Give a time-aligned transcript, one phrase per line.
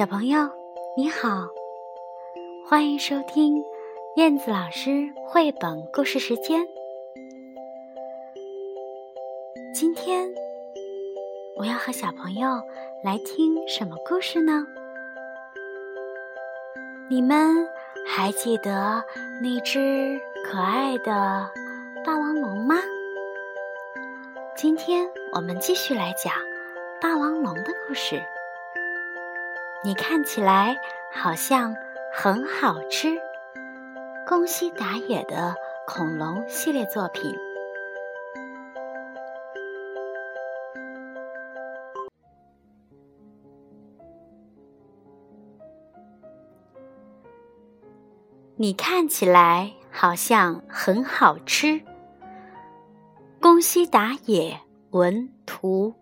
[0.00, 0.48] 小朋友，
[0.96, 1.46] 你好，
[2.66, 3.62] 欢迎收听
[4.16, 6.66] 燕子老师绘本故事时间。
[9.74, 10.26] 今天
[11.54, 12.48] 我要和小朋友
[13.04, 14.66] 来听什么故事呢？
[17.10, 17.68] 你们
[18.06, 19.04] 还记得
[19.42, 21.50] 那只可爱的
[22.06, 22.76] 霸王龙吗？
[24.56, 26.32] 今天我们继续来讲
[27.02, 28.22] 霸王龙的故事。
[29.82, 30.76] 你看起来
[31.10, 31.74] 好像
[32.12, 33.18] 很好吃，
[34.28, 35.54] 宫西达也的
[35.86, 37.34] 恐龙系列作品。
[48.56, 51.80] 你看起来好像很好吃，
[53.40, 54.60] 宫西达也
[54.90, 55.94] 文图，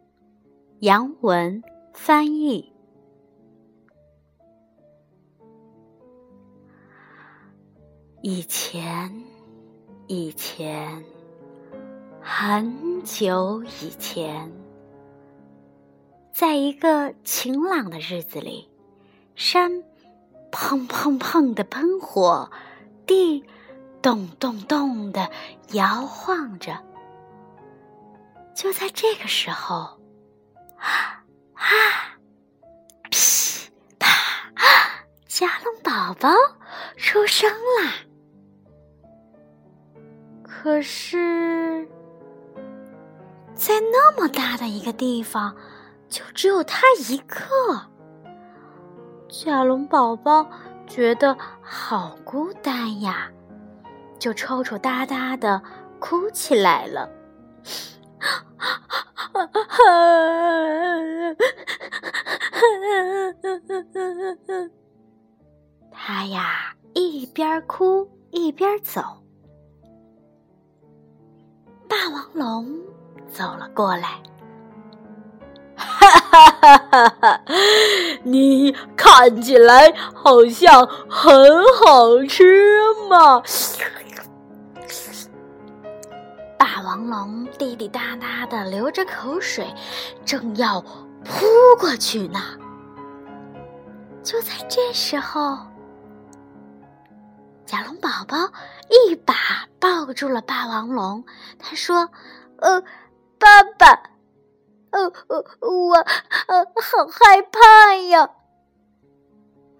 [0.80, 2.67] 杨文翻译。
[8.30, 9.24] 以前，
[10.06, 11.02] 以前，
[12.20, 14.52] 很久以前，
[16.30, 18.68] 在一个晴朗的日子里，
[19.34, 19.82] 山
[20.52, 22.50] 砰砰砰的喷火，
[23.06, 23.46] 地
[24.02, 25.30] 咚咚咚的
[25.72, 26.84] 摇晃着。
[28.54, 29.98] 就在这个时候，
[30.76, 31.64] 啊啊，
[33.08, 34.06] 噼啪，
[35.26, 36.28] 甲龙宝宝
[36.98, 37.94] 出生啦！
[40.60, 41.88] 可是，
[43.54, 45.54] 在那么大的一个地方，
[46.08, 47.36] 就只有他一个。
[49.28, 50.50] 甲龙宝宝
[50.88, 53.30] 觉得好孤单呀，
[54.18, 55.62] 就抽抽搭搭的
[56.00, 57.08] 哭起来了。
[65.92, 69.22] 他呀，一边哭一边走。
[72.08, 72.74] 霸王龙
[73.30, 74.22] 走了过来，
[75.76, 77.40] 哈哈哈哈哈！
[78.22, 81.30] 你看起来好像很
[81.74, 82.80] 好吃
[83.10, 83.42] 嘛！
[86.58, 89.66] 霸王龙滴滴答答的流着口水，
[90.24, 91.44] 正要扑
[91.78, 92.40] 过去呢。
[94.22, 95.58] 就在这时候。
[97.66, 98.34] 甲龙宝宝
[98.88, 99.17] 一把
[100.08, 101.22] 抱住了霸王龙，
[101.58, 102.08] 他说
[102.56, 102.82] ：“呃，
[103.38, 104.04] 爸爸，
[104.88, 105.96] 呃呃，我
[106.46, 108.30] 呃好害怕呀！”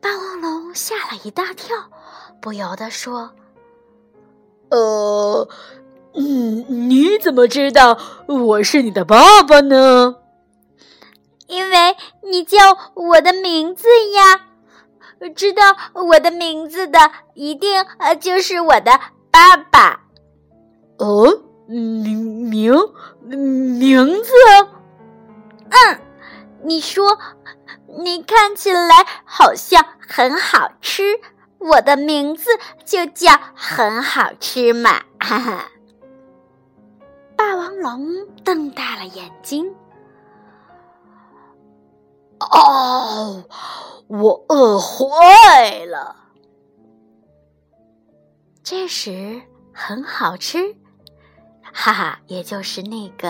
[0.02, 1.74] 霸王龙吓了一大跳，
[2.42, 3.30] 不由得说
[4.68, 5.48] ：“呃，
[6.12, 10.16] 嗯，你怎么知道我是你的爸爸呢
[11.48, 12.58] ？”“因为你叫
[12.92, 14.44] 我的名字呀。”
[15.34, 15.62] 知道
[15.94, 16.98] 我的名字的，
[17.32, 19.00] 一定呃就是我的
[19.30, 20.04] 爸爸。
[20.98, 22.74] 哦，名名
[23.78, 24.30] 名字？
[25.70, 26.00] 嗯，
[26.62, 27.18] 你说，
[27.98, 31.02] 你看起来好像很好吃，
[31.58, 32.50] 我的名字
[32.84, 35.02] 就叫很好吃嘛！
[35.20, 35.68] 哈哈。
[37.36, 39.74] 霸王龙瞪大了眼睛。
[42.40, 43.44] 哦。
[44.08, 46.16] 我饿坏了。
[48.62, 50.74] 这时很好吃，
[51.72, 53.28] 哈哈，也就是那个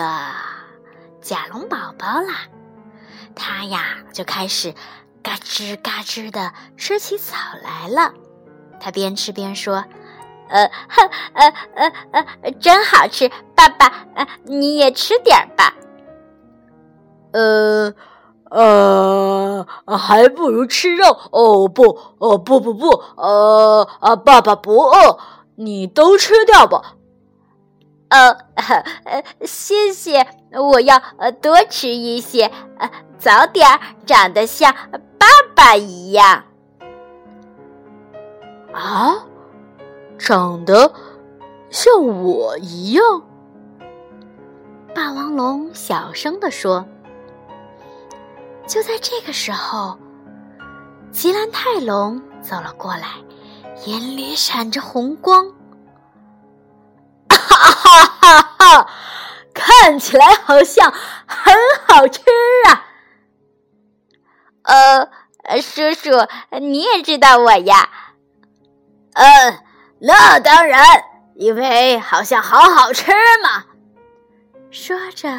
[1.21, 2.47] 甲龙宝宝啦。
[3.35, 4.73] 他呀就开始
[5.21, 8.13] 嘎吱嘎吱的吃起草来了。
[8.79, 9.85] 他边吃边说
[10.49, 10.63] ：“呃，
[11.33, 15.73] 呃，呃，呃，真好吃，爸爸，呃，你也吃点吧。”
[17.33, 17.93] 呃。
[18.51, 21.67] 呃，还不如吃肉哦！
[21.67, 25.19] 不，哦不不不，呃啊，爸爸不饿，
[25.53, 26.95] 你都吃掉吧。
[28.09, 28.31] 呃，
[29.05, 33.67] 呃， 谢谢，我要呃多吃一些，呃，早点
[34.05, 34.73] 长得像
[35.17, 36.43] 爸爸一样。
[38.73, 39.25] 啊，
[40.17, 40.93] 长得
[41.69, 43.03] 像我一样？
[44.93, 46.85] 霸王龙小声地说。
[48.67, 49.97] 就在这个时候，
[51.11, 53.15] 吉兰泰龙走了过来，
[53.85, 55.51] 眼里闪着红光。
[59.53, 60.93] 看起来好像
[61.25, 61.53] 很
[61.87, 62.21] 好吃
[62.67, 62.85] 啊。
[64.63, 66.27] 呃，叔叔，
[66.59, 67.89] 你也知道我呀？
[69.13, 69.63] 嗯，
[69.99, 70.83] 那当然，
[71.35, 73.11] 因为好像好好吃
[73.43, 73.65] 嘛。
[74.71, 75.29] 说着。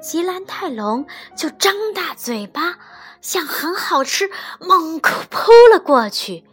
[0.00, 2.74] 吉兰泰龙就张大嘴巴，
[3.20, 4.28] 向很好吃
[4.58, 6.44] 猛扑扑了过去。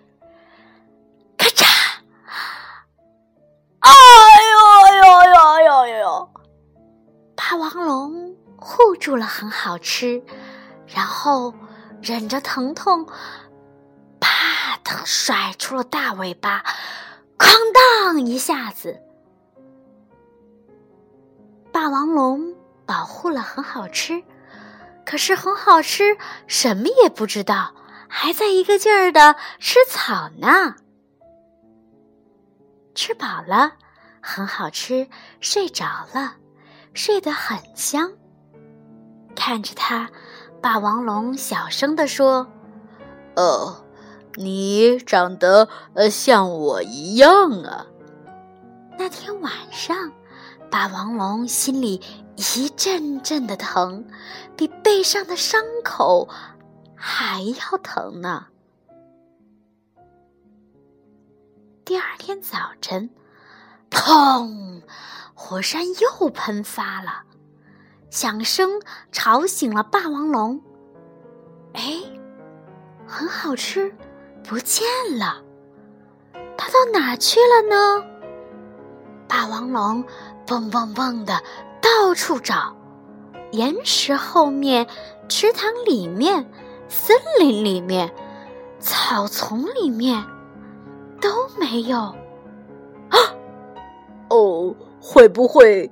[1.36, 1.65] 咔嚓！
[3.80, 4.59] 哎呦！
[7.51, 10.22] 霸王龙护住了很好吃，
[10.86, 11.51] 然后
[12.00, 13.07] 忍着疼痛，
[14.19, 16.63] 啪的甩出了大尾巴，
[17.40, 17.51] 哐
[18.06, 19.01] 当一下子。
[21.72, 22.54] 霸王龙
[22.86, 24.22] 保护了很好吃，
[25.04, 27.74] 可是很好吃什么也不知道，
[28.07, 30.75] 还在一个劲儿的吃草呢。
[32.94, 33.72] 吃饱了，
[34.22, 35.07] 很好吃，
[35.42, 36.36] 睡着了，
[37.00, 38.12] 睡得很香。
[39.34, 40.12] 看着他，
[40.62, 42.46] 霸王龙小声地说
[43.38, 43.86] ：“哦，
[44.36, 47.88] 你长得呃像我一样啊。”
[49.00, 50.12] 那天晚上。
[50.72, 52.00] 霸王龙心里
[52.36, 54.06] 一阵阵的疼，
[54.56, 56.30] 比背上的伤口
[56.96, 58.46] 还要疼呢。
[61.84, 63.10] 第二天早晨，
[63.89, 64.81] 砰！
[65.33, 67.24] 火山又喷发了，
[68.09, 68.81] 响声
[69.12, 70.62] 吵醒了霸王龙。
[71.74, 71.81] 哎，
[73.07, 73.95] 很好吃，
[74.44, 74.86] 不见
[75.18, 75.41] 了，
[76.57, 78.06] 它到哪去了呢？
[79.27, 80.03] 霸王龙。
[80.47, 81.44] 蹦蹦蹦的
[81.80, 82.75] 到处找，
[83.51, 84.88] 岩石后面、
[85.27, 86.51] 池塘里面、
[86.88, 88.12] 森林里面、
[88.80, 90.25] 草丛里面
[91.21, 92.15] 都没有。
[94.30, 94.36] 啊！
[94.36, 95.90] 哦，会不会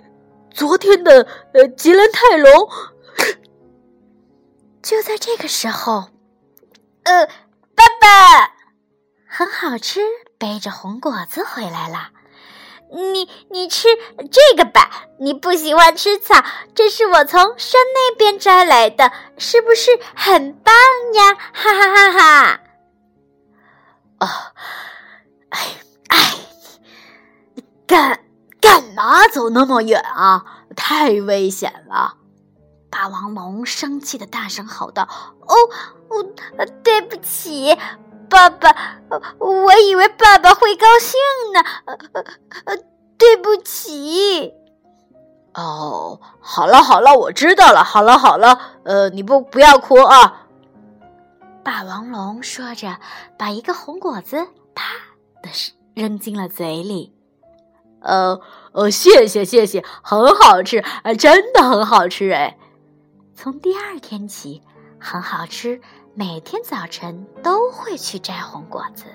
[0.51, 2.69] 昨天的呃吉兰泰龙？
[4.81, 6.09] 就在这个时候，
[7.03, 7.25] 呃，
[7.75, 8.53] 爸爸
[9.27, 9.99] 很好吃，
[10.37, 12.11] 背着红果子回来了。
[12.89, 13.89] 你你吃
[14.31, 16.41] 这个吧，你不喜欢吃草，
[16.73, 20.73] 这是我从山那边摘来的，是不是很棒
[21.13, 21.33] 呀？
[21.51, 22.61] 哈哈哈哈！
[24.19, 24.27] 哦，
[25.49, 25.59] 哎
[26.07, 26.33] 哎，
[27.85, 28.23] 干
[28.59, 30.45] 干嘛走那么远啊？
[30.75, 32.15] 太危险了！
[32.89, 35.07] 霸王龙生气的大声吼道
[35.41, 35.55] ：“哦，
[36.09, 37.77] 我对不起。”
[38.29, 38.75] 爸爸，
[39.39, 41.17] 我以为爸爸会高兴
[41.53, 41.63] 呢。
[42.65, 42.77] 呃，
[43.17, 44.53] 对不起。
[45.53, 47.83] 哦，好了好了，我知道了。
[47.83, 50.47] 好了好了，呃，你不不要哭啊。
[51.63, 52.97] 霸王龙说着，
[53.37, 54.83] 把一个红果子啪
[55.41, 55.49] 的
[55.93, 57.16] 扔进了嘴里。
[58.01, 58.39] 呃
[58.73, 60.83] 呃，谢谢谢谢，很好吃，
[61.17, 62.57] 真的很好吃哎。
[63.35, 64.61] 从第二天起，
[64.99, 65.79] 很好吃。
[66.13, 69.05] 每天早晨都会去摘红果子。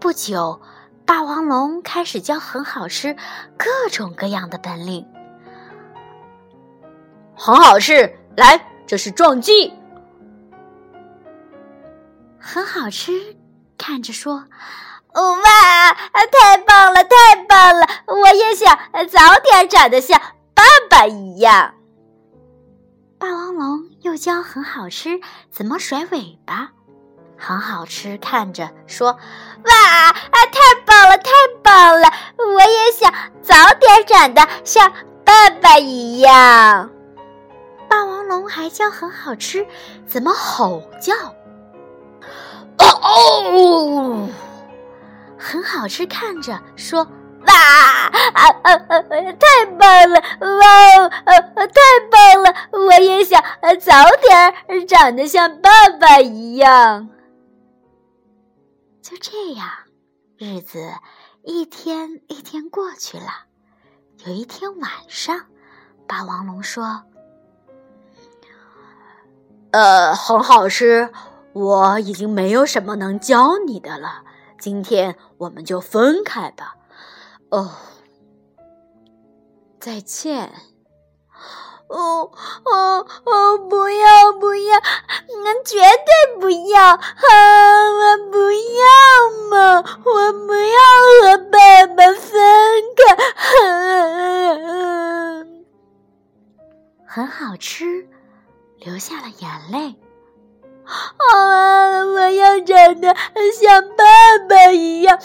[0.00, 0.60] 不久，
[1.06, 3.14] 霸王龙开始教很好吃
[3.56, 5.06] 各种各样的本领。
[7.36, 9.72] 很好吃，来，这是撞击。
[12.40, 13.36] 很好吃，
[13.76, 14.44] 看着说
[15.22, 15.92] ：“哇，
[16.30, 17.86] 太棒了，太棒了！
[18.06, 18.78] 我也想
[19.08, 20.20] 早点长得像
[20.54, 21.74] 爸爸一样。”
[23.18, 25.20] 霸王龙又教很好吃
[25.50, 26.70] 怎么甩尾巴，
[27.36, 28.16] 很好吃。
[28.18, 29.18] 看着说
[29.64, 31.30] ：“哇，啊，太棒了，太
[31.62, 32.08] 棒了！
[32.54, 34.92] 我也想早点长得像
[35.24, 36.90] 爸爸一样。”
[37.90, 39.66] 霸王龙还教很好吃
[40.06, 41.14] 怎么吼叫，
[42.76, 44.28] 哦哦，
[45.38, 46.04] 很好吃。
[46.06, 47.06] 看着说。
[47.46, 48.98] 哇啊啊啊！
[49.08, 50.20] 太棒了！
[50.40, 51.80] 哇哦，太
[52.10, 52.54] 棒了！
[52.72, 53.42] 我也想
[53.80, 57.08] 早点长得像爸爸一样。
[59.00, 59.68] 就这样，
[60.36, 60.92] 日子
[61.42, 63.46] 一天一天过去了。
[64.26, 65.46] 有一天晚上，
[66.06, 67.04] 霸王龙说
[69.70, 71.10] ：“呃，很好吃，
[71.52, 74.24] 我已经没有什么能教你的了。
[74.58, 76.76] 今天我们就分开吧。”
[77.50, 77.70] 哦，
[79.80, 80.52] 再见。
[81.88, 82.30] 哦
[82.66, 83.58] 哦哦！
[83.70, 84.78] 不要不要，
[85.42, 86.82] 那绝对不要！
[86.84, 88.84] 啊，我不要
[89.48, 89.82] 嘛！
[90.04, 90.78] 我不要
[91.22, 92.38] 和爸爸分
[92.94, 93.00] 开。
[97.06, 98.06] 很好吃，
[98.80, 99.96] 流下了眼泪。
[100.88, 102.04] 啊！
[102.04, 103.14] 我要长得
[103.60, 104.04] 像爸
[104.48, 105.18] 爸一样，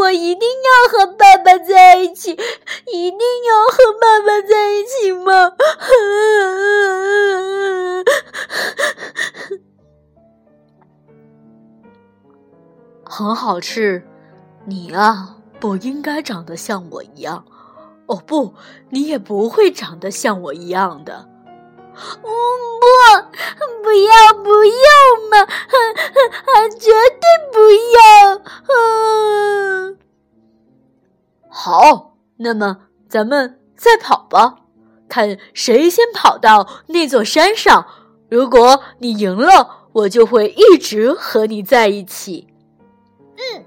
[0.00, 5.52] 我一定要和爸爸在一起，一定要和爸爸在一起吗？
[13.08, 14.02] 很好吃，
[14.64, 17.44] 你啊，不应该长得像我一样。
[18.06, 18.54] 哦不，
[18.90, 21.28] 你也不会长得像我一样的。
[22.20, 22.86] 不不。
[23.82, 24.10] 不要，
[24.42, 24.72] 不要
[25.30, 25.46] 嘛！
[26.78, 27.56] 绝对不
[27.94, 27.96] 要！
[31.48, 34.56] 好，那么咱们再跑吧，
[35.08, 37.86] 看谁先跑到那座山上。
[38.28, 42.48] 如果你赢了，我就会一直和你在一起。
[43.36, 43.64] 嗯，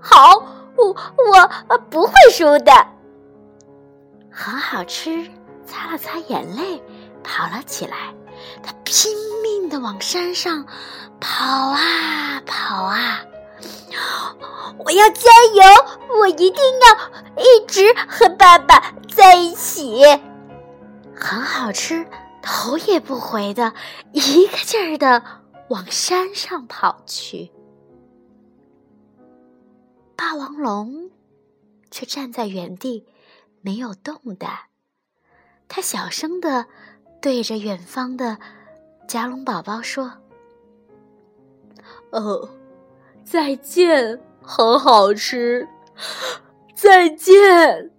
[0.00, 0.34] 好，
[0.76, 2.72] 我我不会输的。
[4.30, 5.28] 很好吃，
[5.66, 6.82] 擦了擦眼泪，
[7.28, 8.14] 跑了起来。
[8.62, 10.64] 他拼命的往山上
[11.20, 13.20] 跑啊跑啊！
[14.78, 15.62] 我要加油！
[16.20, 20.02] 我一定要一直和爸爸在一起。
[21.14, 22.06] 很好吃，
[22.40, 23.74] 头也不回的
[24.12, 25.22] 一个劲儿的
[25.68, 27.50] 往山上跑去。
[30.16, 31.10] 霸王龙
[31.90, 33.06] 却站在原地
[33.60, 34.58] 没有动弹，
[35.68, 36.66] 他小声的。
[37.20, 38.38] 对着远方的
[39.06, 40.12] 甲龙宝宝说
[42.12, 42.48] ：“哦，
[43.24, 45.68] 再见，很好吃，
[46.74, 47.90] 再见。”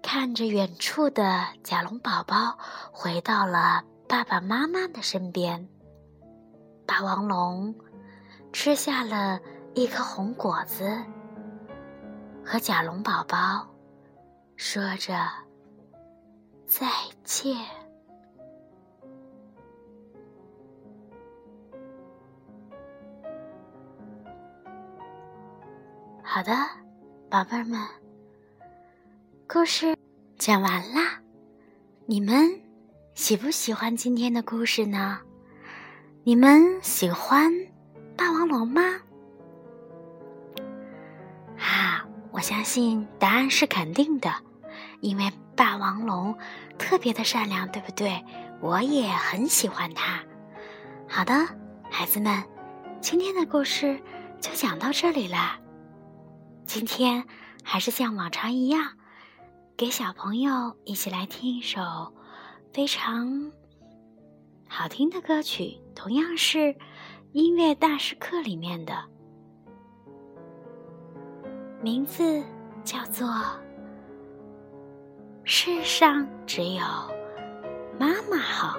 [0.00, 2.56] 看着远处的甲龙宝宝
[2.92, 5.68] 回到了爸爸妈妈的身边，
[6.86, 7.74] 霸王龙
[8.52, 9.40] 吃下了
[9.74, 10.96] 一颗红果子，
[12.44, 13.66] 和甲龙宝宝
[14.56, 15.43] 说着。
[16.76, 16.88] 再
[17.22, 17.56] 见。
[26.20, 26.52] 好的，
[27.30, 27.80] 宝贝儿们，
[29.46, 29.96] 故事
[30.36, 31.22] 讲完啦。
[32.06, 32.60] 你们
[33.14, 35.20] 喜不喜欢今天的故事呢？
[36.24, 37.52] 你们喜欢
[38.16, 38.82] 霸王龙吗？
[41.56, 44.28] 啊，我相信答案是肯定的，
[44.98, 45.32] 因为。
[45.56, 46.36] 霸王龙
[46.78, 48.24] 特别的善良，对不对？
[48.60, 50.20] 我也很喜欢它。
[51.08, 51.34] 好的，
[51.90, 52.42] 孩子们，
[53.00, 54.00] 今天的故事
[54.40, 55.58] 就讲到这里啦。
[56.66, 57.24] 今天
[57.62, 58.92] 还是像往常一样，
[59.76, 61.80] 给小朋友一起来听一首
[62.72, 63.52] 非常
[64.68, 66.74] 好听的歌曲，同样是
[67.32, 69.04] 音乐大师课里面的，
[71.82, 72.42] 名字
[72.82, 73.28] 叫做。
[75.46, 76.82] 世上只有
[77.98, 78.78] 妈妈好。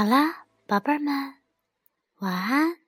[0.00, 1.34] 好啦，宝贝儿们，
[2.20, 2.79] 晚安。